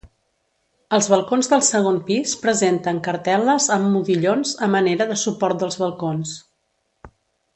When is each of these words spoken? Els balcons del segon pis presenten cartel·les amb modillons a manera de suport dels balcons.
Els 0.97 1.09
balcons 1.13 1.49
del 1.51 1.61
segon 1.67 1.99
pis 2.07 2.31
presenten 2.45 3.01
cartel·les 3.09 3.67
amb 3.77 3.91
modillons 3.97 4.55
a 4.69 4.73
manera 4.79 5.09
de 5.13 5.21
suport 5.27 5.63
dels 5.65 5.81
balcons. 5.85 6.33